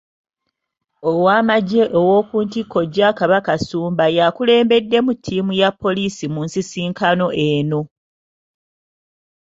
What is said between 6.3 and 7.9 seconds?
mu nsisinkano eno.